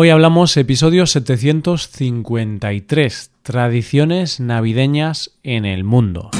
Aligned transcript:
Hoy 0.00 0.10
hablamos 0.10 0.56
episodio 0.56 1.06
753, 1.06 3.32
Tradiciones 3.42 4.38
navideñas 4.38 5.32
en 5.42 5.64
el 5.64 5.82
mundo. 5.82 6.30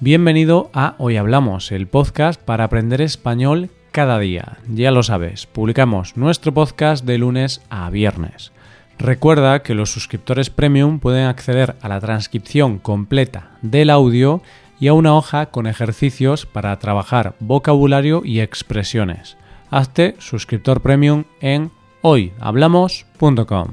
Bienvenido 0.00 0.68
a 0.72 0.96
Hoy 0.98 1.16
Hablamos, 1.16 1.70
el 1.70 1.86
podcast 1.86 2.42
para 2.42 2.64
aprender 2.64 3.00
español 3.00 3.70
cada 3.92 4.18
día. 4.18 4.58
Ya 4.68 4.90
lo 4.90 5.04
sabes, 5.04 5.46
publicamos 5.46 6.16
nuestro 6.16 6.52
podcast 6.52 7.04
de 7.04 7.18
lunes 7.18 7.62
a 7.70 7.88
viernes. 7.88 8.50
Recuerda 8.98 9.62
que 9.62 9.74
los 9.74 9.92
suscriptores 9.92 10.50
premium 10.50 10.98
pueden 10.98 11.26
acceder 11.26 11.76
a 11.82 11.88
la 11.88 12.00
transcripción 12.00 12.80
completa 12.80 13.52
del 13.62 13.90
audio 13.90 14.42
y 14.80 14.88
a 14.88 14.94
una 14.94 15.14
hoja 15.14 15.46
con 15.46 15.66
ejercicios 15.66 16.46
para 16.46 16.76
trabajar 16.78 17.34
vocabulario 17.38 18.22
y 18.24 18.40
expresiones. 18.40 19.36
Hazte 19.70 20.16
suscriptor 20.18 20.80
premium 20.80 21.24
en 21.40 21.70
hoyhablamos.com. 22.00 23.68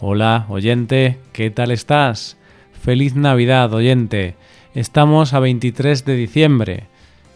Hola, 0.00 0.46
oyente, 0.48 1.20
¿qué 1.32 1.50
tal 1.50 1.70
estás? 1.70 2.38
Feliz 2.72 3.14
Navidad, 3.14 3.72
oyente. 3.74 4.34
Estamos 4.74 5.34
a 5.34 5.40
23 5.40 6.06
de 6.06 6.16
diciembre. 6.16 6.86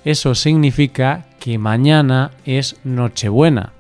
Eso 0.07 0.34
significa 0.34 1.27
que 1.39 1.59
mañana 1.59 2.31
es 2.47 2.77
Nochebuena. 2.84 3.75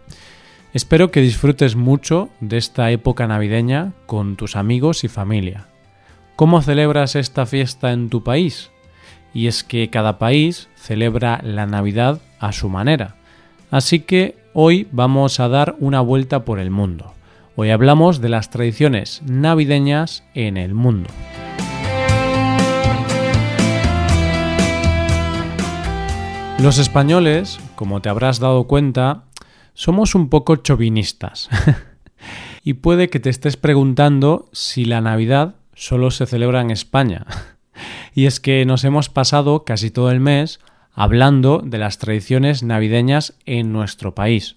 Espero 0.74 1.10
que 1.10 1.22
disfrutes 1.22 1.76
mucho 1.76 2.28
de 2.40 2.58
esta 2.58 2.90
época 2.90 3.26
navideña 3.26 3.92
con 4.04 4.36
tus 4.36 4.54
amigos 4.54 5.04
y 5.04 5.08
familia. 5.08 5.68
¿Cómo 6.36 6.60
celebras 6.60 7.14
esta 7.14 7.46
fiesta 7.46 7.92
en 7.92 8.10
tu 8.10 8.22
país? 8.22 8.70
Y 9.34 9.48
es 9.48 9.64
que 9.64 9.90
cada 9.90 10.18
país 10.18 10.68
celebra 10.76 11.40
la 11.42 11.66
Navidad 11.66 12.20
a 12.38 12.52
su 12.52 12.68
manera. 12.68 13.16
Así 13.70 14.00
que 14.00 14.36
hoy 14.54 14.88
vamos 14.92 15.40
a 15.40 15.48
dar 15.48 15.74
una 15.80 16.00
vuelta 16.00 16.44
por 16.44 16.60
el 16.60 16.70
mundo. 16.70 17.12
Hoy 17.56 17.70
hablamos 17.70 18.20
de 18.20 18.28
las 18.28 18.50
tradiciones 18.50 19.20
navideñas 19.26 20.24
en 20.34 20.56
el 20.56 20.74
mundo. 20.74 21.10
Los 26.60 26.78
españoles, 26.78 27.58
como 27.74 28.00
te 28.00 28.08
habrás 28.08 28.38
dado 28.38 28.64
cuenta, 28.64 29.24
somos 29.74 30.14
un 30.14 30.30
poco 30.30 30.56
chauvinistas. 30.56 31.50
y 32.62 32.74
puede 32.74 33.10
que 33.10 33.20
te 33.20 33.28
estés 33.28 33.56
preguntando 33.56 34.48
si 34.52 34.84
la 34.84 35.00
Navidad 35.00 35.56
solo 35.74 36.10
se 36.10 36.26
celebra 36.26 36.60
en 36.60 36.70
España. 36.70 37.26
Y 38.14 38.26
es 38.26 38.38
que 38.40 38.64
nos 38.64 38.84
hemos 38.84 39.08
pasado 39.08 39.64
casi 39.64 39.90
todo 39.90 40.10
el 40.10 40.20
mes 40.20 40.60
hablando 40.92 41.60
de 41.64 41.78
las 41.78 41.98
tradiciones 41.98 42.62
navideñas 42.62 43.34
en 43.44 43.72
nuestro 43.72 44.14
país. 44.14 44.56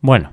Bueno, 0.00 0.32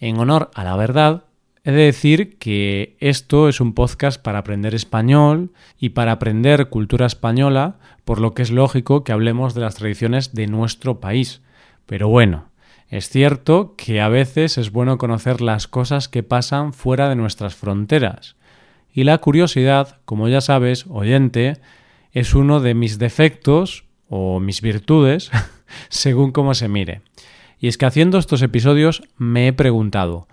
en 0.00 0.18
honor 0.18 0.50
a 0.54 0.64
la 0.64 0.76
verdad, 0.76 1.24
he 1.62 1.70
de 1.70 1.82
decir 1.82 2.38
que 2.38 2.96
esto 2.98 3.48
es 3.48 3.60
un 3.60 3.72
podcast 3.72 4.20
para 4.20 4.38
aprender 4.38 4.74
español 4.74 5.52
y 5.78 5.90
para 5.90 6.12
aprender 6.12 6.68
cultura 6.68 7.06
española, 7.06 7.76
por 8.04 8.20
lo 8.20 8.34
que 8.34 8.42
es 8.42 8.50
lógico 8.50 9.04
que 9.04 9.12
hablemos 9.12 9.54
de 9.54 9.60
las 9.60 9.76
tradiciones 9.76 10.34
de 10.34 10.48
nuestro 10.48 10.98
país. 11.00 11.40
Pero 11.86 12.08
bueno, 12.08 12.50
es 12.88 13.08
cierto 13.08 13.74
que 13.76 14.00
a 14.00 14.08
veces 14.08 14.58
es 14.58 14.70
bueno 14.70 14.98
conocer 14.98 15.40
las 15.40 15.68
cosas 15.68 16.08
que 16.08 16.22
pasan 16.22 16.72
fuera 16.72 17.08
de 17.08 17.16
nuestras 17.16 17.54
fronteras. 17.54 18.36
Y 18.96 19.04
la 19.04 19.18
curiosidad, 19.18 20.00
como 20.06 20.26
ya 20.26 20.40
sabes, 20.40 20.86
oyente, 20.88 21.58
es 22.12 22.34
uno 22.34 22.60
de 22.60 22.72
mis 22.72 22.98
defectos 22.98 23.84
o 24.08 24.40
mis 24.40 24.62
virtudes, 24.62 25.30
según 25.90 26.32
cómo 26.32 26.54
se 26.54 26.68
mire. 26.68 27.02
Y 27.58 27.68
es 27.68 27.76
que 27.76 27.84
haciendo 27.84 28.16
estos 28.16 28.40
episodios 28.40 29.02
me 29.18 29.48
he 29.48 29.52
preguntado, 29.52 30.28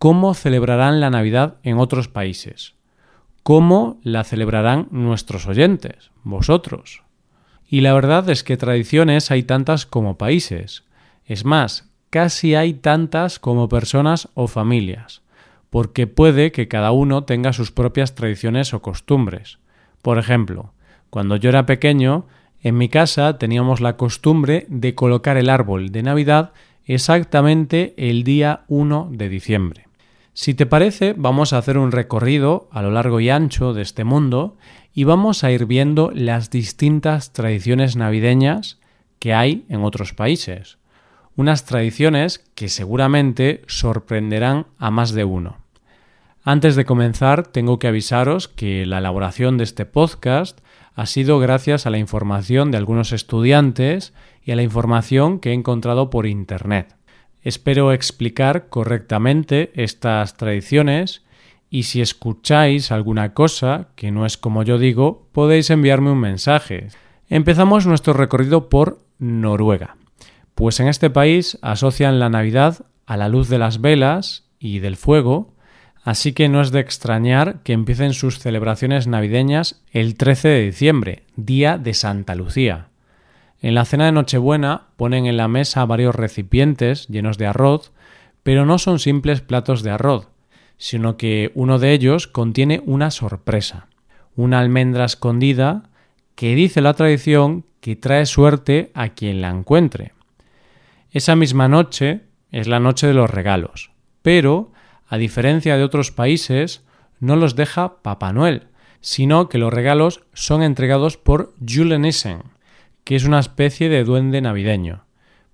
¿cómo 0.00 0.34
celebrarán 0.34 0.98
la 0.98 1.10
Navidad 1.10 1.58
en 1.62 1.78
otros 1.78 2.08
países? 2.08 2.74
¿Cómo 3.44 4.00
la 4.02 4.24
celebrarán 4.24 4.88
nuestros 4.90 5.46
oyentes, 5.46 6.10
vosotros? 6.24 7.04
Y 7.68 7.82
la 7.82 7.94
verdad 7.94 8.28
es 8.30 8.42
que 8.42 8.56
tradiciones 8.56 9.30
hay 9.30 9.44
tantas 9.44 9.86
como 9.86 10.18
países. 10.18 10.82
Es 11.24 11.44
más, 11.44 11.88
casi 12.10 12.56
hay 12.56 12.74
tantas 12.74 13.38
como 13.38 13.68
personas 13.68 14.28
o 14.34 14.48
familias 14.48 15.22
porque 15.70 16.06
puede 16.06 16.52
que 16.52 16.68
cada 16.68 16.92
uno 16.92 17.24
tenga 17.24 17.52
sus 17.52 17.72
propias 17.72 18.14
tradiciones 18.14 18.72
o 18.74 18.82
costumbres. 18.82 19.58
Por 20.02 20.18
ejemplo, 20.18 20.72
cuando 21.10 21.36
yo 21.36 21.48
era 21.50 21.66
pequeño, 21.66 22.26
en 22.62 22.76
mi 22.76 22.88
casa 22.88 23.38
teníamos 23.38 23.80
la 23.80 23.96
costumbre 23.96 24.66
de 24.68 24.94
colocar 24.94 25.36
el 25.36 25.50
árbol 25.50 25.90
de 25.90 26.02
Navidad 26.02 26.52
exactamente 26.84 27.94
el 27.96 28.24
día 28.24 28.64
1 28.68 29.10
de 29.12 29.28
diciembre. 29.28 29.88
Si 30.32 30.54
te 30.54 30.66
parece, 30.66 31.14
vamos 31.16 31.52
a 31.52 31.58
hacer 31.58 31.78
un 31.78 31.92
recorrido 31.92 32.68
a 32.70 32.80
lo 32.80 32.90
largo 32.90 33.20
y 33.20 33.28
ancho 33.28 33.74
de 33.74 33.82
este 33.82 34.04
mundo 34.04 34.56
y 34.94 35.04
vamos 35.04 35.44
a 35.44 35.50
ir 35.50 35.66
viendo 35.66 36.10
las 36.14 36.50
distintas 36.50 37.32
tradiciones 37.32 37.96
navideñas 37.96 38.78
que 39.18 39.34
hay 39.34 39.64
en 39.68 39.82
otros 39.82 40.14
países 40.14 40.78
unas 41.38 41.64
tradiciones 41.64 42.44
que 42.56 42.68
seguramente 42.68 43.62
sorprenderán 43.68 44.66
a 44.76 44.90
más 44.90 45.12
de 45.12 45.22
uno. 45.22 45.58
Antes 46.42 46.74
de 46.74 46.84
comenzar, 46.84 47.46
tengo 47.46 47.78
que 47.78 47.86
avisaros 47.86 48.48
que 48.48 48.84
la 48.86 48.98
elaboración 48.98 49.56
de 49.56 49.62
este 49.62 49.86
podcast 49.86 50.58
ha 50.96 51.06
sido 51.06 51.38
gracias 51.38 51.86
a 51.86 51.90
la 51.90 51.98
información 51.98 52.72
de 52.72 52.78
algunos 52.78 53.12
estudiantes 53.12 54.12
y 54.42 54.50
a 54.50 54.56
la 54.56 54.64
información 54.64 55.38
que 55.38 55.50
he 55.50 55.52
encontrado 55.52 56.10
por 56.10 56.26
Internet. 56.26 56.96
Espero 57.40 57.92
explicar 57.92 58.68
correctamente 58.68 59.70
estas 59.76 60.36
tradiciones 60.36 61.22
y 61.70 61.84
si 61.84 62.00
escucháis 62.00 62.90
alguna 62.90 63.32
cosa 63.32 63.90
que 63.94 64.10
no 64.10 64.26
es 64.26 64.38
como 64.38 64.64
yo 64.64 64.76
digo, 64.76 65.28
podéis 65.30 65.70
enviarme 65.70 66.10
un 66.10 66.18
mensaje. 66.18 66.88
Empezamos 67.28 67.86
nuestro 67.86 68.12
recorrido 68.12 68.68
por 68.68 68.98
Noruega. 69.20 69.98
Pues 70.58 70.80
en 70.80 70.88
este 70.88 71.08
país 71.08 71.56
asocian 71.62 72.18
la 72.18 72.30
Navidad 72.30 72.84
a 73.06 73.16
la 73.16 73.28
luz 73.28 73.48
de 73.48 73.58
las 73.58 73.80
velas 73.80 74.48
y 74.58 74.80
del 74.80 74.96
fuego, 74.96 75.54
así 76.02 76.32
que 76.32 76.48
no 76.48 76.60
es 76.60 76.72
de 76.72 76.80
extrañar 76.80 77.62
que 77.62 77.72
empiecen 77.72 78.12
sus 78.12 78.40
celebraciones 78.40 79.06
navideñas 79.06 79.84
el 79.92 80.16
13 80.16 80.48
de 80.48 80.62
diciembre, 80.64 81.22
día 81.36 81.78
de 81.78 81.94
Santa 81.94 82.34
Lucía. 82.34 82.88
En 83.60 83.76
la 83.76 83.84
cena 83.84 84.06
de 84.06 84.10
Nochebuena 84.10 84.88
ponen 84.96 85.26
en 85.26 85.36
la 85.36 85.46
mesa 85.46 85.86
varios 85.86 86.16
recipientes 86.16 87.06
llenos 87.06 87.38
de 87.38 87.46
arroz, 87.46 87.92
pero 88.42 88.66
no 88.66 88.78
son 88.78 88.98
simples 88.98 89.40
platos 89.40 89.84
de 89.84 89.92
arroz, 89.92 90.26
sino 90.76 91.16
que 91.16 91.52
uno 91.54 91.78
de 91.78 91.92
ellos 91.92 92.26
contiene 92.26 92.82
una 92.84 93.12
sorpresa, 93.12 93.86
una 94.34 94.58
almendra 94.58 95.04
escondida 95.04 95.84
que 96.34 96.56
dice 96.56 96.80
la 96.80 96.94
tradición 96.94 97.64
que 97.80 97.94
trae 97.94 98.26
suerte 98.26 98.90
a 98.94 99.10
quien 99.10 99.40
la 99.40 99.50
encuentre. 99.50 100.17
Esa 101.10 101.36
misma 101.36 101.68
noche 101.68 102.22
es 102.50 102.68
la 102.68 102.80
noche 102.80 103.06
de 103.06 103.14
los 103.14 103.30
regalos, 103.30 103.90
pero, 104.20 104.72
a 105.06 105.16
diferencia 105.16 105.76
de 105.76 105.84
otros 105.84 106.12
países, 106.12 106.84
no 107.18 107.34
los 107.34 107.56
deja 107.56 108.02
Papá 108.02 108.32
Noel, 108.32 108.68
sino 109.00 109.48
que 109.48 109.58
los 109.58 109.72
regalos 109.72 110.24
son 110.34 110.62
entregados 110.62 111.16
por 111.16 111.54
Julenissen, 111.66 112.42
que 113.04 113.16
es 113.16 113.24
una 113.24 113.38
especie 113.38 113.88
de 113.88 114.04
duende 114.04 114.42
navideño. 114.42 115.04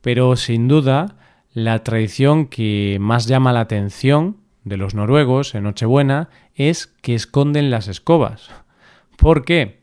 Pero 0.00 0.34
sin 0.34 0.66
duda, 0.66 1.16
la 1.52 1.84
tradición 1.84 2.46
que 2.46 2.98
más 3.00 3.26
llama 3.26 3.52
la 3.52 3.60
atención 3.60 4.38
de 4.64 4.76
los 4.76 4.94
noruegos 4.94 5.54
en 5.54 5.64
Nochebuena 5.64 6.30
es 6.56 6.88
que 7.00 7.14
esconden 7.14 7.70
las 7.70 7.86
escobas. 7.86 8.50
¿Por 9.16 9.44
qué? 9.44 9.80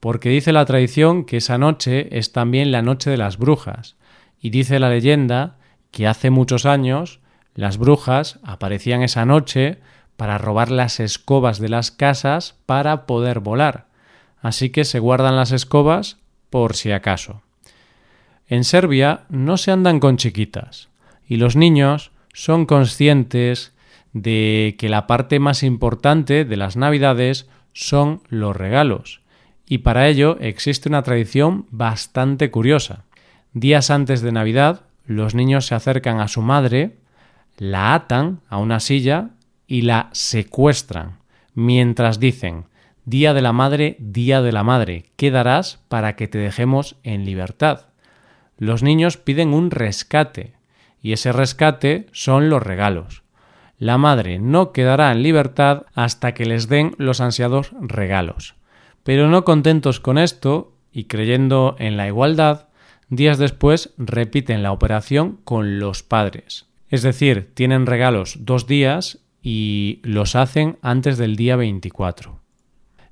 Porque 0.00 0.28
dice 0.28 0.52
la 0.52 0.64
tradición 0.64 1.24
que 1.24 1.36
esa 1.36 1.56
noche 1.56 2.18
es 2.18 2.32
también 2.32 2.72
la 2.72 2.82
noche 2.82 3.10
de 3.10 3.16
las 3.16 3.38
brujas, 3.38 3.96
y 4.44 4.50
dice 4.50 4.78
la 4.78 4.90
leyenda 4.90 5.56
que 5.90 6.06
hace 6.06 6.28
muchos 6.28 6.66
años 6.66 7.18
las 7.54 7.78
brujas 7.78 8.40
aparecían 8.42 9.02
esa 9.02 9.24
noche 9.24 9.78
para 10.18 10.36
robar 10.36 10.70
las 10.70 11.00
escobas 11.00 11.58
de 11.60 11.70
las 11.70 11.90
casas 11.90 12.54
para 12.66 13.06
poder 13.06 13.40
volar. 13.40 13.86
Así 14.42 14.68
que 14.68 14.84
se 14.84 14.98
guardan 14.98 15.34
las 15.34 15.50
escobas 15.50 16.18
por 16.50 16.76
si 16.76 16.92
acaso. 16.92 17.40
En 18.46 18.64
Serbia 18.64 19.22
no 19.30 19.56
se 19.56 19.70
andan 19.70 19.98
con 19.98 20.18
chiquitas 20.18 20.90
y 21.26 21.36
los 21.36 21.56
niños 21.56 22.10
son 22.34 22.66
conscientes 22.66 23.72
de 24.12 24.76
que 24.78 24.90
la 24.90 25.06
parte 25.06 25.38
más 25.38 25.62
importante 25.62 26.44
de 26.44 26.56
las 26.58 26.76
Navidades 26.76 27.48
son 27.72 28.20
los 28.28 28.54
regalos, 28.54 29.22
y 29.66 29.78
para 29.78 30.06
ello 30.06 30.36
existe 30.38 30.90
una 30.90 31.02
tradición 31.02 31.66
bastante 31.70 32.50
curiosa. 32.50 33.04
Días 33.54 33.92
antes 33.92 34.20
de 34.20 34.32
Navidad, 34.32 34.80
los 35.06 35.36
niños 35.36 35.66
se 35.66 35.76
acercan 35.76 36.18
a 36.18 36.26
su 36.26 36.42
madre, 36.42 36.96
la 37.56 37.94
atan 37.94 38.40
a 38.48 38.58
una 38.58 38.80
silla 38.80 39.30
y 39.68 39.82
la 39.82 40.08
secuestran, 40.10 41.18
mientras 41.54 42.18
dicen 42.18 42.64
Día 43.04 43.32
de 43.32 43.42
la 43.42 43.52
Madre, 43.52 43.94
Día 44.00 44.42
de 44.42 44.50
la 44.50 44.64
Madre, 44.64 45.04
¿qué 45.14 45.30
darás 45.30 45.78
para 45.86 46.16
que 46.16 46.26
te 46.26 46.38
dejemos 46.38 46.96
en 47.04 47.24
libertad? 47.24 47.86
Los 48.58 48.82
niños 48.82 49.18
piden 49.18 49.54
un 49.54 49.70
rescate, 49.70 50.54
y 51.00 51.12
ese 51.12 51.30
rescate 51.30 52.06
son 52.10 52.50
los 52.50 52.60
regalos. 52.60 53.22
La 53.78 53.98
madre 53.98 54.40
no 54.40 54.72
quedará 54.72 55.12
en 55.12 55.22
libertad 55.22 55.84
hasta 55.94 56.34
que 56.34 56.44
les 56.44 56.68
den 56.68 56.96
los 56.98 57.20
ansiados 57.20 57.70
regalos. 57.80 58.56
Pero 59.04 59.28
no 59.28 59.44
contentos 59.44 60.00
con 60.00 60.18
esto, 60.18 60.72
y 60.92 61.04
creyendo 61.04 61.76
en 61.78 61.96
la 61.96 62.08
igualdad, 62.08 62.68
días 63.08 63.38
después 63.38 63.92
repiten 63.98 64.62
la 64.62 64.72
operación 64.72 65.38
con 65.44 65.78
los 65.78 66.02
padres. 66.02 66.66
Es 66.88 67.02
decir, 67.02 67.50
tienen 67.54 67.86
regalos 67.86 68.38
dos 68.40 68.66
días 68.66 69.18
y 69.42 70.00
los 70.02 70.36
hacen 70.36 70.78
antes 70.82 71.18
del 71.18 71.36
día 71.36 71.56
24. 71.56 72.40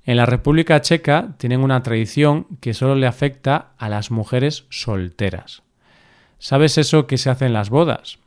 En 0.05 0.17
la 0.17 0.27
República 0.27 0.81
Checa 0.81 1.35
tienen 1.39 1.61
una 1.61 1.83
tradición 1.83 2.47
que 2.61 2.75
solo 2.75 2.97
le 2.97 3.07
afecta 3.07 3.73
a 3.79 3.89
las 3.89 4.11
mujeres 4.11 4.65
solteras. 4.69 5.63
¿Sabes 6.39 6.77
eso 6.77 7.07
que 7.07 7.19
se 7.19 7.31
hace 7.31 7.47
en 7.47 7.53
las 7.53 7.71
bodas? 7.71 8.19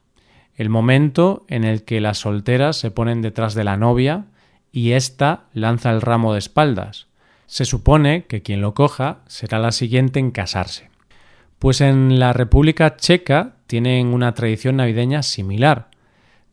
El 0.55 0.69
momento 0.69 1.45
en 1.49 1.65
el 1.65 1.83
que 1.83 1.99
las 1.99 2.19
solteras 2.19 2.77
se 2.77 2.91
ponen 2.91 3.21
detrás 3.21 3.55
de 3.55 3.65
la 3.65 3.75
novia 3.75 4.25
y 4.71 4.91
ésta 4.91 5.45
lanza 5.53 5.91
el 5.91 6.01
ramo 6.01 6.31
de 6.31 6.39
espaldas. 6.39 7.07
Se 7.45 7.65
supone 7.65 8.25
que 8.25 8.41
quien 8.41 8.61
lo 8.61 8.73
coja 8.73 9.19
será 9.27 9.59
la 9.59 9.73
siguiente 9.73 10.19
en 10.19 10.31
casarse. 10.31 10.89
Pues 11.59 11.81
en 11.81 12.19
la 12.19 12.33
República 12.33 12.97
Checa 12.97 13.55
tienen 13.67 14.07
una 14.07 14.33
tradición 14.33 14.77
navideña 14.77 15.23
similar. 15.23 15.89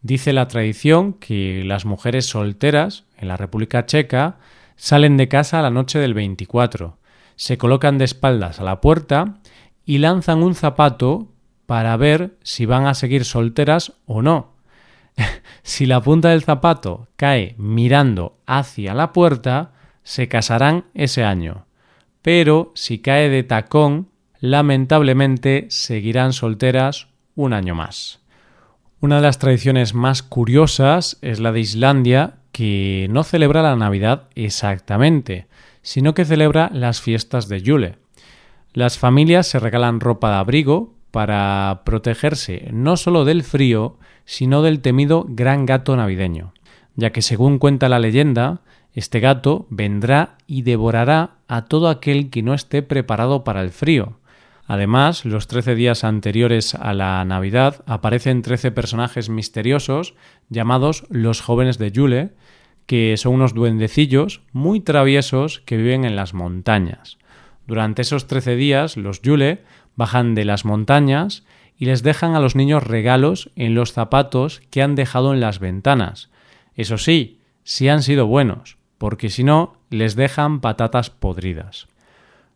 Dice 0.01 0.33
la 0.33 0.49
tradición 0.49 1.13
que 1.13 1.63
las 1.65 1.85
mujeres 1.85 2.27
solteras 2.27 3.05
en 3.17 3.29
la 3.29 3.37
República 3.37 3.87
Checa 3.87 4.39
Salen 4.83 5.17
de 5.17 5.29
casa 5.29 5.61
a 5.61 5.63
la 5.63 5.71
noche 5.71 6.01
del 6.01 6.13
24, 6.13 6.99
se 7.37 7.57
colocan 7.57 7.99
de 7.99 8.05
espaldas 8.05 8.59
a 8.59 8.65
la 8.65 8.81
puerta 8.81 9.39
y 9.85 9.99
lanzan 9.99 10.43
un 10.43 10.57
zapato 10.57 11.29
para 11.67 11.97
ver 11.97 12.37
si 12.43 12.67
van 12.67 12.87
a 12.87 12.95
seguir 12.95 13.25
solteras 13.25 13.93
o 14.07 14.23
no. 14.23 14.57
si 15.63 15.87
la 15.87 16.01
punta 16.01 16.31
del 16.31 16.43
zapato 16.43 17.07
cae 17.15 17.55
mirando 17.59 18.39
hacia 18.45 18.93
la 18.93 19.13
puerta, 19.13 19.71
se 20.03 20.27
casarán 20.27 20.87
ese 20.95 21.23
año. 21.23 21.67
Pero 22.21 22.73
si 22.75 22.99
cae 22.99 23.29
de 23.29 23.45
tacón, 23.45 24.09
lamentablemente 24.43 25.67
seguirán 25.71 26.33
solteras 26.33 27.07
un 27.37 27.53
año 27.53 27.77
más. 27.77 28.21
Una 29.01 29.17
de 29.17 29.23
las 29.23 29.39
tradiciones 29.39 29.95
más 29.95 30.25
curiosas 30.25 31.17
es 31.23 31.39
la 31.39 31.53
de 31.53 31.61
Islandia, 31.61 32.35
que 32.51 33.07
no 33.09 33.23
celebra 33.23 33.63
la 33.63 33.77
Navidad 33.77 34.29
exactamente, 34.35 35.47
sino 35.81 36.13
que 36.13 36.25
celebra 36.25 36.71
las 36.75 37.01
fiestas 37.01 37.49
de 37.49 37.63
Yule. 37.63 37.99
Las 38.73 38.99
familias 38.99 39.47
se 39.47 39.61
regalan 39.61 40.01
ropa 40.01 40.31
de 40.31 40.37
abrigo 40.37 40.93
para 41.13 41.83
protegerse 41.85 42.69
no 42.73 42.97
solo 42.97 43.25
del 43.25 43.45
frío, 43.45 43.97
sino 44.25 44.63
del 44.63 44.81
temido 44.81 45.25
gran 45.29 45.67
gato 45.67 45.95
navideño, 45.95 46.53
ya 46.97 47.11
que 47.11 47.23
según 47.23 47.61
cuenta 47.61 47.89
la 47.89 48.01
leyenda, 48.01 48.63
este 48.93 49.21
gato 49.21 49.67
vendrá 49.71 50.37
y 50.49 50.63
devorará 50.63 51.37
a 51.47 51.67
todo 51.67 51.89
aquel 51.89 52.29
que 52.29 52.43
no 52.43 52.55
esté 52.55 52.83
preparado 52.83 53.45
para 53.45 53.63
el 53.63 53.71
frío. 53.71 54.19
Además, 54.73 55.27
los 55.27 55.49
trece 55.49 55.75
días 55.75 56.03
anteriores 56.03 56.75
a 56.75 56.95
la 56.95 57.23
Navidad 57.27 57.85
aparecen 57.85 58.41
trece 58.41 58.71
personajes 58.71 59.29
misteriosos 59.29 60.15
llamados 60.49 61.05
los 61.11 61.43
jóvenes 61.43 61.77
de 61.77 61.93
Yule, 61.93 62.31
que 62.87 63.19
son 63.19 63.35
unos 63.35 63.53
duendecillos 63.53 64.41
muy 64.53 64.81
traviesos 64.81 65.61
que 65.67 65.77
viven 65.77 66.07
en 66.07 66.17
las 66.17 66.33
montañas. 66.33 67.19
Durante 67.67 68.01
esos 68.01 68.27
trece 68.29 68.57
días, 68.57 68.97
los 68.97 69.21
Yule 69.21 69.63
bajan 69.95 70.35
de 70.35 70.47
las 70.47 70.65
montañas 70.65 71.45
y 71.77 71.85
les 71.85 72.03
dejan 72.03 72.35
a 72.35 72.41
los 72.41 72.57
niños 72.57 72.83
regalos 72.83 73.51
en 73.57 73.75
los 73.75 73.93
zapatos 73.93 74.63
que 74.71 74.81
han 74.81 74.95
dejado 74.95 75.35
en 75.35 75.41
las 75.41 75.59
ventanas. 75.59 76.31
Eso 76.77 76.97
sí, 76.97 77.41
si 77.63 77.91
han 77.91 78.03
sido 78.03 78.27
buenos, 78.27 78.79
porque 78.97 79.29
si 79.29 79.45
no, 79.45 79.77
les 79.91 80.17
dejan 80.17 80.63
patatas 80.63 81.11
podridas. 81.11 81.92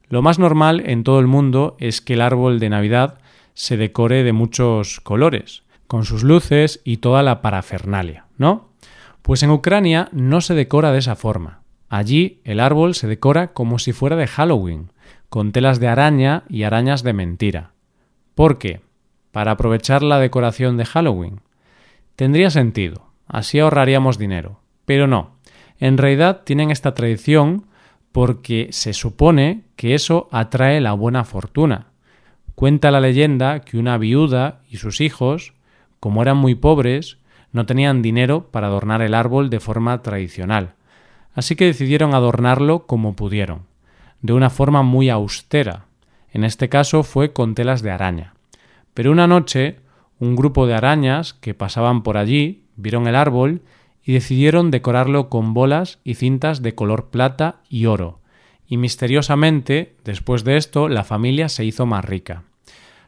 Lo 0.09 0.23
más 0.23 0.39
normal 0.39 0.83
en 0.87 1.03
todo 1.03 1.19
el 1.21 1.27
mundo 1.27 1.77
es 1.81 2.01
que 2.01 2.15
el 2.15 2.21
árbol 2.21 2.61
de 2.61 2.69
Navidad 2.69 3.19
se 3.55 3.77
decore 3.77 4.23
de 4.23 4.33
muchos 4.33 5.01
colores, 5.01 5.63
con 5.87 6.05
sus 6.05 6.23
luces 6.23 6.81
y 6.85 6.99
toda 6.99 7.23
la 7.23 7.43
parafernalia, 7.43 8.27
¿no? 8.39 8.69
Pues 9.23 9.43
en 9.43 9.51
Ucrania 9.51 10.09
no 10.13 10.41
se 10.41 10.55
decora 10.55 10.93
de 10.93 10.99
esa 10.99 11.17
forma. 11.17 11.63
Allí 11.89 12.41
el 12.45 12.61
árbol 12.61 12.95
se 12.95 13.09
decora 13.09 13.49
como 13.49 13.79
si 13.79 13.93
fuera 13.93 14.15
de 14.15 14.27
Halloween, 14.27 14.93
con 15.29 15.53
telas 15.53 15.81
de 15.81 15.89
araña 15.89 16.45
y 16.49 16.63
arañas 16.63 17.03
de 17.03 17.13
mentira. 17.13 17.73
¿Por 18.35 18.59
qué? 18.59 18.81
Para 19.33 19.53
aprovechar 19.53 20.03
la 20.03 20.19
decoración 20.19 20.77
de 20.77 20.85
Halloween. 20.85 21.41
Tendría 22.15 22.51
sentido, 22.51 23.09
así 23.27 23.59
ahorraríamos 23.59 24.19
dinero. 24.19 24.61
Pero 24.85 25.07
no, 25.07 25.37
en 25.79 25.99
realidad 25.99 26.43
tienen 26.45 26.71
esta 26.71 26.95
tradición 26.95 27.67
porque 28.17 28.69
se 28.71 28.95
supone 28.95 29.65
que 29.77 29.95
eso 29.95 30.27
atrae 30.33 30.81
la 30.81 30.95
buena 30.95 31.25
fortuna. 31.25 31.89
Cuenta 32.55 32.91
la 32.91 32.99
leyenda 32.99 33.61
que 33.61 33.77
una 33.77 33.99
viuda 33.99 34.63
y 34.71 34.79
sus 34.79 35.03
hijos, 35.03 35.53
como 36.01 36.23
eran 36.23 36.39
muy 36.39 36.55
pobres, 36.55 37.19
no 37.53 37.67
tenían 37.67 38.01
dinero 38.01 38.47
para 38.51 38.69
adornar 38.69 39.03
el 39.03 39.13
árbol 39.13 39.51
de 39.51 39.61
forma 39.61 40.01
tradicional, 40.01 40.77
así 41.35 41.57
que 41.57 41.67
decidieron 41.67 42.15
adornarlo 42.15 42.87
como 42.87 43.15
pudieron, 43.15 43.67
de 44.23 44.33
una 44.33 44.49
forma 44.49 44.81
muy 44.81 45.11
austera. 45.11 45.85
En 46.33 46.43
este 46.43 46.71
caso 46.71 47.03
fue 47.03 47.35
con 47.35 47.55
telas 47.55 47.83
de 47.83 47.91
araña. 47.91 48.33
Pero 48.95 49.13
una 49.13 49.27
noche, 49.27 49.77
un 50.19 50.37
grupo 50.37 50.67
de 50.67 50.73
arañas 50.73 51.35
que 51.35 51.53
pasaban 51.53 52.03
por 52.03 52.17
allí 52.17 52.63
vieron 52.77 53.09
el 53.09 53.15
árbol 53.15 53.61
y 54.07 54.13
decidieron 54.13 54.71
decorarlo 54.71 55.29
con 55.29 55.53
bolas 55.53 55.99
y 56.05 56.15
cintas 56.15 56.63
de 56.63 56.77
color 56.77 57.11
plata 57.11 57.57
y 57.69 57.87
oro, 57.87 58.21
y 58.69 58.77
misteriosamente, 58.77 59.97
después 60.05 60.45
de 60.45 60.57
esto, 60.57 60.89
la 60.89 61.03
familia 61.03 61.49
se 61.49 61.65
hizo 61.65 61.87
más 61.87 62.05
rica. 62.05 62.45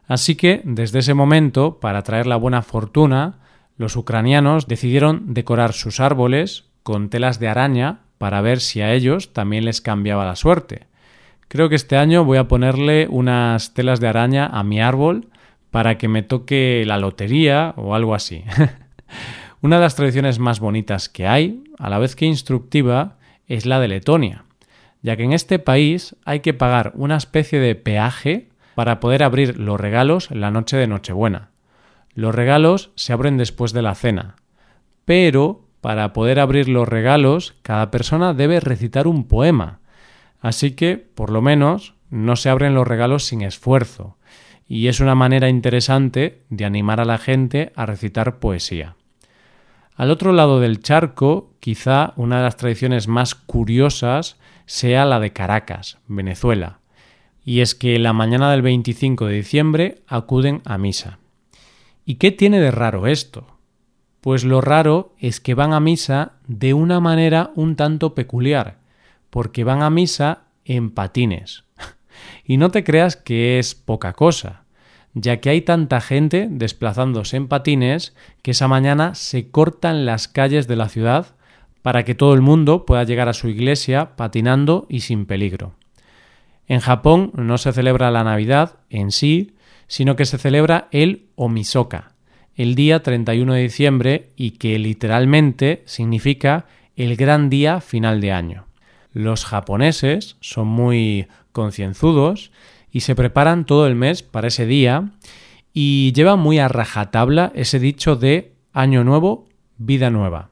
Así 0.09 0.35
que, 0.35 0.61
desde 0.65 0.99
ese 0.99 1.15
momento, 1.15 1.79
para 1.79 2.03
traer 2.03 2.27
la 2.27 2.37
buena 2.37 2.63
fortuna, 2.63 3.39
los 3.77 3.95
ucranianos 3.95 4.67
decidieron 4.67 5.35
decorar 5.35 5.73
sus 5.73 6.01
árboles 6.01 6.65
con 6.83 7.11
telas 7.11 7.39
de 7.39 7.47
araña 7.47 8.01
para 8.19 8.41
ver 8.41 8.59
si 8.59 8.81
a 8.81 8.93
ellos 8.93 9.33
también 9.33 9.65
les 9.65 9.81
cambiaba 9.81 10.25
la 10.25 10.35
suerte. 10.35 10.89
Creo 11.47 11.69
que 11.69 11.77
este 11.77 11.97
año 11.97 12.25
voy 12.25 12.39
a 12.39 12.49
ponerle 12.49 13.07
unas 13.09 13.73
telas 13.73 14.01
de 14.01 14.09
araña 14.09 14.47
a 14.47 14.65
mi 14.65 14.81
árbol 14.81 15.29
para 15.71 15.97
que 15.97 16.09
me 16.09 16.23
toque 16.23 16.83
la 16.87 16.99
lotería 16.99 17.75
o 17.77 17.95
algo 17.95 18.17
así. 18.17 18.43
Una 19.61 19.77
de 19.77 19.83
las 19.83 19.97
tradiciones 19.97 20.39
más 20.39 20.61
bonitas 20.61 21.09
que 21.09 21.27
hay, 21.27 21.65
a 21.79 21.91
la 21.91 21.99
vez 21.99 22.15
que 22.15 22.27
instructiva, 22.27 23.17
es 23.49 23.67
la 23.67 23.81
de 23.81 23.89
Letonia, 23.89 24.45
ya 25.03 25.17
que 25.17 25.25
en 25.25 25.33
este 25.33 25.59
país 25.59 26.15
hay 26.25 26.41
que 26.41 26.55
pagar 26.55 26.93
una 26.95 27.17
especie 27.17 27.59
de 27.59 27.75
peaje 27.75 28.51
para 28.77 29.01
poder 29.01 29.25
abrir 29.25 29.59
los 29.59 29.81
regalos 29.81 30.31
la 30.31 30.53
noche 30.53 30.77
de 30.77 30.87
Nochebuena. 30.87 31.51
Los 32.15 32.37
regalos 32.37 32.93
se 32.95 33.13
abren 33.13 33.37
después 33.37 33.73
de 33.73 33.83
la 33.83 33.97
cena, 33.97 34.37
pero 35.05 35.65
para 35.81 36.13
poder 36.13 36.39
abrir 36.39 36.69
los 36.69 36.87
regalos 36.87 37.57
cada 37.63 37.91
persona 37.91 38.35
debe 38.35 38.61
recitar 38.61 39.09
un 39.09 39.27
poema, 39.27 39.81
así 40.41 40.73
que, 40.73 40.99
por 40.99 41.31
lo 41.31 41.43
menos, 41.43 41.95
no 42.11 42.37
se 42.37 42.49
abren 42.49 42.75
los 42.75 42.87
regalos 42.87 43.25
sin 43.25 43.43
esfuerzo, 43.43 44.19
y 44.69 44.87
es 44.87 45.01
una 45.01 45.17
manera 45.17 45.49
interesante 45.49 46.43
de 46.49 46.65
animar 46.65 47.01
a 47.01 47.05
la 47.05 47.19
gente 47.19 47.73
a 47.75 47.87
recitar 47.87 48.39
poesía. 48.39 48.95
Al 49.99 50.13
otro 50.13 50.33
lado 50.33 50.61
del 50.61 50.81
charco, 50.81 51.51
quizá 51.59 52.13
una 52.15 52.37
de 52.37 52.45
las 52.45 52.57
tradiciones 52.57 53.09
más 53.09 53.35
curiosas 53.35 54.37
sea 54.65 55.05
la 55.05 55.19
de 55.19 55.33
Caracas, 55.33 55.99
Venezuela, 56.07 56.79
y 57.45 57.63
es 57.63 57.75
que 57.75 57.99
la 57.99 58.13
mañana 58.13 58.49
del 58.53 58.63
25 58.63 59.27
de 59.27 59.35
diciembre 59.35 60.03
acuden 60.07 60.63
a 60.65 60.79
misa. 60.79 61.19
¿Y 62.05 62.15
qué 62.15 62.31
tiene 62.31 62.61
de 62.61 62.71
raro 62.71 63.09
esto? 63.09 63.49
Pues 64.21 64.45
lo 64.45 64.61
raro 64.61 65.17
es 65.19 65.41
que 65.41 65.55
van 65.55 65.73
a 65.73 65.81
misa 65.81 66.35
de 66.47 66.75
una 66.75 67.01
manera 67.01 67.51
un 67.57 67.75
tanto 67.75 68.15
peculiar, 68.15 68.79
porque 69.31 69.65
van 69.65 69.83
a 69.83 69.91
misa 69.91 70.45
en 70.65 70.93
patines. 70.93 71.65
y 72.45 72.57
no 72.57 72.71
te 72.71 72.85
creas 72.85 73.17
que 73.17 73.59
es 73.59 73.75
poca 73.75 74.13
cosa 74.13 74.63
ya 75.21 75.39
que 75.39 75.51
hay 75.51 75.63
tanta 75.63 76.01
gente 76.01 76.49
desplazándose 76.51 77.37
en 77.37 77.49
patines 77.49 78.15
que 78.43 78.53
esa 78.53 78.69
mañana 78.69 79.15
se 79.15 79.51
cortan 79.51 80.07
las 80.07 80.29
calles 80.29 80.69
de 80.69 80.77
la 80.77 80.89
ciudad 80.89 81.35
para 81.83 82.05
que 82.05 82.15
todo 82.15 82.35
el 82.35 82.43
mundo 82.43 82.85
pueda 82.87 83.05
llegar 83.05 83.29
a 83.29 83.35
su 83.35 83.49
iglesia 83.49 84.17
patinando 84.17 84.87
y 84.89 85.01
sin 85.01 85.27
peligro. 85.27 85.75
En 86.67 86.81
Japón 86.81 87.33
no 87.35 87.57
se 87.59 87.73
celebra 87.73 88.11
la 88.11 88.25
Navidad 88.25 88.77
en 88.91 89.11
sí, 89.11 89.55
sino 89.87 90.17
que 90.17 90.27
se 90.27 90.39
celebra 90.39 90.89
el 90.91 91.27
Omisoka, 91.35 92.13
el 92.55 92.75
día 92.75 93.03
31 93.03 93.55
de 93.55 93.63
diciembre 93.63 94.29
y 94.37 94.53
que 94.53 94.79
literalmente 94.79 95.83
significa 95.87 96.67
el 96.97 97.17
gran 97.17 97.49
día 97.49 97.81
final 97.81 98.21
de 98.21 98.33
año. 98.33 98.67
Los 99.13 99.45
japoneses 99.45 100.37
son 100.41 100.69
muy 100.69 101.27
concienzudos 101.53 102.53
y 102.91 103.01
se 103.01 103.15
preparan 103.15 103.65
todo 103.65 103.87
el 103.87 103.95
mes 103.95 104.23
para 104.23 104.49
ese 104.49 104.67
día 104.67 105.11
y 105.73 106.13
llevan 106.13 106.39
muy 106.39 106.59
a 106.59 106.69
rajatabla 106.69 107.53
ese 107.55 107.79
dicho 107.79 108.17
de 108.17 108.53
año 108.73 109.05
nuevo, 109.05 109.49
vida 109.77 110.11
nueva, 110.11 110.51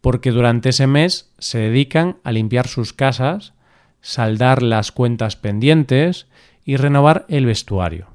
porque 0.00 0.30
durante 0.30 0.70
ese 0.70 0.86
mes 0.86 1.32
se 1.38 1.58
dedican 1.58 2.18
a 2.24 2.32
limpiar 2.32 2.68
sus 2.68 2.92
casas, 2.92 3.54
saldar 4.00 4.62
las 4.62 4.92
cuentas 4.92 5.36
pendientes 5.36 6.26
y 6.64 6.76
renovar 6.76 7.26
el 7.28 7.46
vestuario. 7.46 8.08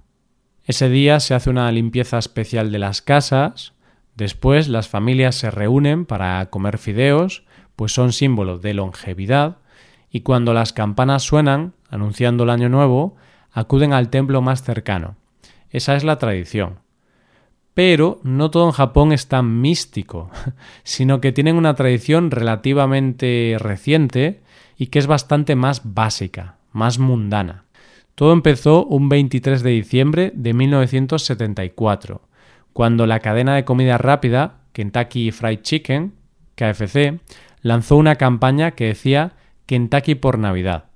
Ese 0.65 0.89
día 0.89 1.19
se 1.19 1.33
hace 1.33 1.49
una 1.49 1.71
limpieza 1.71 2.19
especial 2.19 2.71
de 2.71 2.79
las 2.79 3.01
casas, 3.01 3.73
después 4.15 4.67
las 4.67 4.87
familias 4.87 5.35
se 5.35 5.49
reúnen 5.49 6.05
para 6.05 6.45
comer 6.49 6.77
fideos, 6.77 7.43
pues 7.75 7.91
son 7.91 8.13
símbolos 8.13 8.61
de 8.61 8.73
longevidad, 8.73 9.57
y 10.11 10.21
cuando 10.21 10.53
las 10.53 10.73
campanas 10.73 11.23
suenan, 11.23 11.73
anunciando 11.89 12.43
el 12.43 12.49
año 12.49 12.69
nuevo, 12.69 13.15
acuden 13.51 13.93
al 13.93 14.09
templo 14.09 14.41
más 14.41 14.63
cercano. 14.63 15.15
Esa 15.69 15.95
es 15.95 16.03
la 16.03 16.17
tradición. 16.17 16.79
Pero 17.73 18.19
no 18.23 18.51
todo 18.51 18.65
en 18.65 18.71
Japón 18.71 19.13
es 19.13 19.27
tan 19.27 19.61
místico, 19.61 20.29
sino 20.83 21.21
que 21.21 21.31
tienen 21.31 21.55
una 21.55 21.75
tradición 21.75 22.31
relativamente 22.31 23.55
reciente 23.59 24.41
y 24.77 24.87
que 24.87 24.99
es 24.99 25.07
bastante 25.07 25.55
más 25.55 25.81
básica, 25.83 26.55
más 26.71 26.99
mundana. 26.99 27.65
Todo 28.15 28.33
empezó 28.33 28.85
un 28.85 29.07
23 29.07 29.63
de 29.63 29.69
diciembre 29.69 30.31
de 30.35 30.53
1974, 30.53 32.21
cuando 32.73 33.07
la 33.07 33.19
cadena 33.19 33.55
de 33.55 33.63
comida 33.63 33.97
rápida 33.97 34.59
Kentucky 34.73 35.31
Fried 35.31 35.61
Chicken, 35.61 36.13
KFC, 36.55 37.19
lanzó 37.61 37.95
una 37.95 38.15
campaña 38.15 38.71
que 38.71 38.87
decía 38.87 39.33
Kentucky 39.65 40.15
por 40.15 40.37
Navidad. 40.37 40.88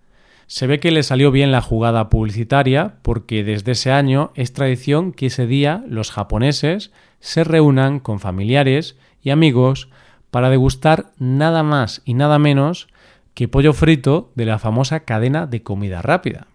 Se 0.47 0.67
ve 0.67 0.79
que 0.79 0.91
le 0.91 1.03
salió 1.03 1.31
bien 1.31 1.51
la 1.51 1.61
jugada 1.61 2.09
publicitaria 2.09 2.95
porque 3.01 3.43
desde 3.43 3.73
ese 3.73 3.91
año 3.91 4.31
es 4.35 4.53
tradición 4.53 5.11
que 5.11 5.27
ese 5.27 5.47
día 5.47 5.83
los 5.87 6.11
japoneses 6.11 6.91
se 7.19 7.43
reúnan 7.43 7.99
con 7.99 8.19
familiares 8.19 8.97
y 9.21 9.29
amigos 9.29 9.89
para 10.31 10.49
degustar 10.49 11.11
nada 11.17 11.63
más 11.63 12.01
y 12.05 12.13
nada 12.13 12.39
menos 12.39 12.87
que 13.33 13.47
pollo 13.47 13.73
frito 13.73 14.31
de 14.35 14.45
la 14.45 14.59
famosa 14.59 15.01
cadena 15.01 15.47
de 15.47 15.63
comida 15.63 16.01
rápida. 16.01 16.47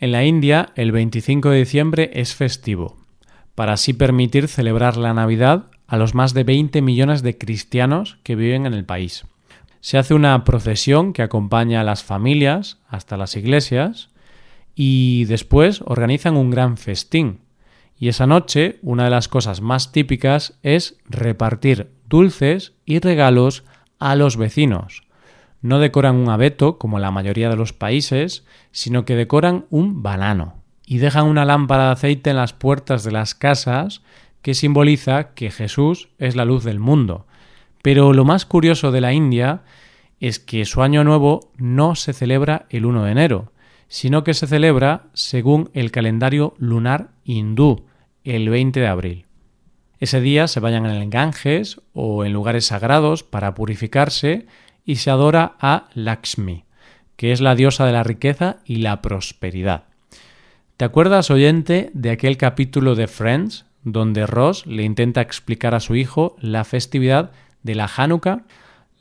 En 0.00 0.12
la 0.12 0.24
India, 0.24 0.70
el 0.76 0.92
25 0.92 1.50
de 1.50 1.58
diciembre 1.58 2.10
es 2.14 2.34
festivo, 2.34 2.96
para 3.54 3.72
así 3.72 3.92
permitir 3.92 4.48
celebrar 4.48 4.96
la 4.96 5.14
Navidad 5.14 5.66
a 5.86 5.96
los 5.96 6.14
más 6.14 6.34
de 6.34 6.44
20 6.44 6.80
millones 6.82 7.22
de 7.22 7.36
cristianos 7.36 8.18
que 8.22 8.36
viven 8.36 8.66
en 8.66 8.74
el 8.74 8.84
país. 8.84 9.24
Se 9.80 9.98
hace 9.98 10.14
una 10.14 10.44
procesión 10.44 11.12
que 11.12 11.22
acompaña 11.22 11.80
a 11.80 11.84
las 11.84 12.02
familias 12.02 12.78
hasta 12.88 13.16
las 13.16 13.36
iglesias 13.36 14.10
y 14.74 15.24
después 15.26 15.82
organizan 15.84 16.36
un 16.36 16.50
gran 16.50 16.76
festín. 16.76 17.40
Y 17.98 18.08
esa 18.08 18.26
noche 18.26 18.78
una 18.82 19.04
de 19.04 19.10
las 19.10 19.28
cosas 19.28 19.60
más 19.60 19.92
típicas 19.92 20.58
es 20.62 20.98
repartir 21.06 21.90
dulces 22.08 22.74
y 22.84 23.00
regalos 23.00 23.64
a 23.98 24.14
los 24.14 24.36
vecinos, 24.36 25.02
no 25.60 25.80
decoran 25.80 26.16
un 26.16 26.28
abeto 26.28 26.78
como 26.78 26.98
la 26.98 27.10
mayoría 27.10 27.50
de 27.50 27.56
los 27.56 27.72
países, 27.72 28.44
sino 28.70 29.04
que 29.04 29.16
decoran 29.16 29.66
un 29.70 30.02
banano 30.02 30.62
y 30.86 30.98
dejan 30.98 31.26
una 31.26 31.44
lámpara 31.44 31.86
de 31.86 31.92
aceite 31.92 32.30
en 32.30 32.36
las 32.36 32.52
puertas 32.52 33.04
de 33.04 33.10
las 33.10 33.34
casas 33.34 34.02
que 34.40 34.54
simboliza 34.54 35.34
que 35.34 35.50
Jesús 35.50 36.10
es 36.18 36.36
la 36.36 36.44
luz 36.44 36.64
del 36.64 36.78
mundo. 36.78 37.26
Pero 37.82 38.12
lo 38.12 38.24
más 38.24 38.44
curioso 38.44 38.90
de 38.92 39.00
la 39.00 39.12
India 39.12 39.62
es 40.20 40.38
que 40.38 40.64
su 40.64 40.82
año 40.82 41.04
nuevo 41.04 41.52
no 41.56 41.94
se 41.94 42.12
celebra 42.12 42.66
el 42.70 42.86
1 42.86 43.04
de 43.04 43.12
enero, 43.12 43.52
sino 43.88 44.24
que 44.24 44.34
se 44.34 44.46
celebra 44.46 45.06
según 45.14 45.70
el 45.74 45.90
calendario 45.90 46.54
lunar 46.58 47.10
hindú, 47.24 47.86
el 48.24 48.48
20 48.48 48.80
de 48.80 48.86
abril. 48.86 49.26
Ese 50.00 50.20
día 50.20 50.46
se 50.46 50.60
vayan 50.60 50.86
en 50.86 50.94
el 50.94 51.10
Ganges 51.10 51.80
o 51.92 52.24
en 52.24 52.32
lugares 52.32 52.66
sagrados 52.66 53.24
para 53.24 53.54
purificarse 53.54 54.46
y 54.84 54.96
se 54.96 55.10
adora 55.10 55.56
a 55.60 55.88
Lakshmi, 55.94 56.64
que 57.16 57.32
es 57.32 57.40
la 57.40 57.54
diosa 57.54 57.84
de 57.84 57.92
la 57.92 58.04
riqueza 58.04 58.58
y 58.64 58.76
la 58.76 59.02
prosperidad. 59.02 59.84
¿Te 60.76 60.84
acuerdas, 60.84 61.30
oyente, 61.30 61.90
de 61.94 62.10
aquel 62.10 62.36
capítulo 62.36 62.94
de 62.94 63.08
Friends 63.08 63.66
donde 63.82 64.26
Ross 64.26 64.66
le 64.66 64.84
intenta 64.84 65.20
explicar 65.20 65.74
a 65.74 65.80
su 65.80 65.96
hijo 65.96 66.36
la 66.40 66.64
festividad 66.64 67.32
de 67.68 67.74
la 67.74 67.90
Hanukkah? 67.94 68.44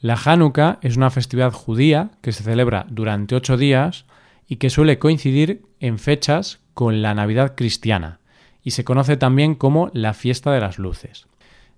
La 0.01 0.19
Hanukkah 0.23 0.79
es 0.81 0.97
una 0.97 1.09
festividad 1.09 1.53
judía 1.53 2.11
que 2.21 2.33
se 2.33 2.43
celebra 2.43 2.85
durante 2.89 3.33
ocho 3.33 3.55
días 3.55 4.03
y 4.45 4.57
que 4.57 4.69
suele 4.69 4.99
coincidir 4.99 5.63
en 5.79 5.99
fechas 5.99 6.59
con 6.73 7.01
la 7.01 7.15
Navidad 7.15 7.55
cristiana, 7.55 8.19
y 8.61 8.71
se 8.71 8.83
conoce 8.83 9.15
también 9.15 9.55
como 9.55 9.89
la 9.93 10.13
fiesta 10.13 10.51
de 10.51 10.59
las 10.59 10.79
luces. 10.79 11.27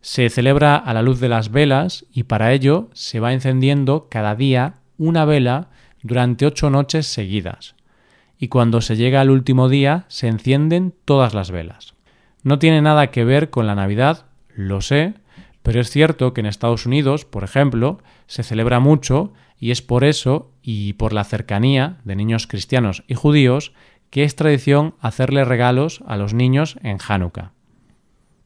Se 0.01 0.29
celebra 0.31 0.77
a 0.77 0.93
la 0.95 1.03
luz 1.03 1.19
de 1.19 1.29
las 1.29 1.51
velas 1.51 2.05
y 2.11 2.23
para 2.23 2.53
ello 2.53 2.89
se 2.93 3.19
va 3.19 3.33
encendiendo 3.33 4.07
cada 4.09 4.35
día 4.35 4.75
una 4.97 5.25
vela 5.25 5.67
durante 6.01 6.47
ocho 6.47 6.71
noches 6.71 7.05
seguidas. 7.05 7.75
Y 8.39 8.47
cuando 8.47 8.81
se 8.81 8.95
llega 8.95 9.21
al 9.21 9.29
último 9.29 9.69
día 9.69 10.05
se 10.07 10.27
encienden 10.27 10.95
todas 11.05 11.35
las 11.35 11.51
velas. 11.51 11.93
No 12.41 12.57
tiene 12.57 12.81
nada 12.81 13.11
que 13.11 13.25
ver 13.25 13.51
con 13.51 13.67
la 13.67 13.75
Navidad, 13.75 14.25
lo 14.55 14.81
sé, 14.81 15.13
pero 15.69 15.81
es 15.81 15.91
cierto 15.91 16.33
que 16.33 16.41
en 16.41 16.47
Estados 16.47 16.87
Unidos, 16.87 17.25
por 17.25 17.43
ejemplo, 17.43 17.99
se 18.25 18.41
celebra 18.41 18.79
mucho 18.79 19.33
y 19.59 19.69
es 19.69 19.83
por 19.83 20.03
eso 20.03 20.51
y 20.63 20.93
por 20.93 21.13
la 21.13 21.23
cercanía 21.23 21.99
de 22.05 22.15
niños 22.15 22.47
cristianos 22.47 23.03
y 23.07 23.13
judíos 23.13 23.71
que 24.09 24.23
es 24.23 24.35
tradición 24.35 24.95
hacerle 24.99 25.45
regalos 25.45 26.03
a 26.07 26.17
los 26.17 26.33
niños 26.33 26.79
en 26.81 26.97
Hanukkah. 27.07 27.51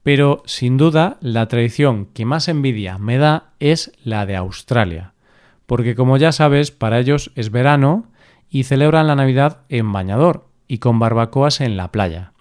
Pero 0.03 0.43
sin 0.45 0.75
duda 0.75 1.15
la 1.21 1.47
tradición 1.47 2.07
que 2.07 2.25
más 2.25 2.49
envidia 2.49 2.97
me 2.97 3.17
da 3.17 3.53
es 3.61 3.93
la 4.03 4.25
de 4.25 4.35
Australia, 4.35 5.13
porque 5.65 5.95
como 5.95 6.17
ya 6.17 6.33
sabes, 6.33 6.71
para 6.71 6.99
ellos 6.99 7.31
es 7.35 7.51
verano 7.51 8.11
y 8.49 8.63
celebran 8.63 9.07
la 9.07 9.15
Navidad 9.15 9.61
en 9.69 9.93
bañador 9.93 10.49
y 10.67 10.79
con 10.79 10.99
barbacoas 10.99 11.61
en 11.61 11.77
la 11.77 11.89
playa. 11.89 12.33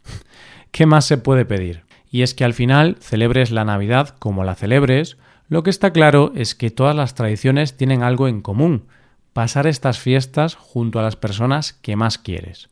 ¿Qué 0.72 0.86
más 0.86 1.04
se 1.04 1.18
puede 1.18 1.44
pedir? 1.44 1.84
Y 2.12 2.22
es 2.22 2.34
que 2.34 2.44
al 2.44 2.54
final 2.54 2.98
celebres 3.00 3.50
la 3.50 3.64
Navidad 3.64 4.10
como 4.18 4.44
la 4.44 4.54
celebres, 4.54 5.16
lo 5.48 5.64
que 5.64 5.70
está 5.70 5.92
claro 5.92 6.30
es 6.36 6.54
que 6.54 6.70
todas 6.70 6.94
las 6.94 7.14
tradiciones 7.14 7.76
tienen 7.76 8.02
algo 8.02 8.28
en 8.28 8.42
común, 8.42 8.84
pasar 9.32 9.66
estas 9.66 9.98
fiestas 9.98 10.54
junto 10.54 11.00
a 11.00 11.02
las 11.02 11.16
personas 11.16 11.72
que 11.72 11.96
más 11.96 12.18
quieres. 12.18 12.68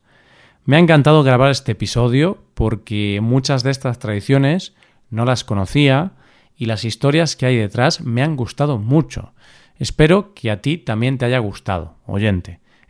Me 0.63 0.75
ha 0.75 0.79
encantado 0.79 1.23
grabar 1.23 1.49
este 1.49 1.73
episodio 1.73 2.37
porque 2.53 3.19
muchas 3.21 3.63
de 3.63 3.71
estas 3.71 3.97
tradiciones 3.97 4.73
no 5.09 5.25
las 5.25 5.43
conocía 5.43 6.11
y 6.55 6.67
las 6.67 6.85
historias 6.85 7.35
que 7.35 7.47
hay 7.47 7.57
detrás 7.57 8.01
me 8.01 8.21
han 8.21 8.35
gustado 8.35 8.77
mucho. 8.77 9.33
Espero 9.79 10.35
que 10.35 10.51
a 10.51 10.61
ti 10.61 10.77
también 10.77 11.17
te 11.17 11.25
haya 11.25 11.39
gustado, 11.39 11.95
oyente. 12.05 12.60